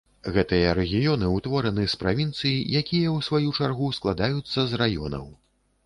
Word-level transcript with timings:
Гэтыя 0.35 0.69
рэгіёны 0.79 1.29
ўтвораны 1.33 1.85
з 1.95 2.01
правінцый, 2.05 2.57
якія, 2.83 3.15
у 3.19 3.23
сваю 3.29 3.55
чаргу, 3.59 3.95
складаюцца 4.01 4.59
з 4.73 4.85
раёнаў. 4.85 5.33